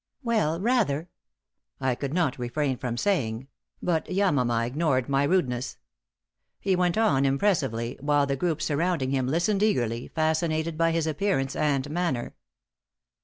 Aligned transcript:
"Well, 0.23 0.59
rather!" 0.59 1.09
I 1.79 1.93
could 1.93 2.11
not 2.11 2.39
refrain 2.39 2.77
from 2.79 2.97
saying, 2.97 3.49
but 3.83 4.07
Yamama 4.07 4.65
ignored 4.65 5.07
my 5.07 5.21
rudeness. 5.25 5.77
He 6.59 6.75
went 6.75 6.97
on 6.97 7.23
impressively, 7.23 7.97
while 8.01 8.25
the 8.25 8.35
group 8.35 8.63
surrounding 8.63 9.11
him 9.11 9.27
listened 9.27 9.61
eagerly, 9.61 10.07
fascinated 10.07 10.75
by 10.75 10.89
his 10.91 11.05
appearance 11.05 11.55
and 11.55 11.87
manner. 11.91 12.33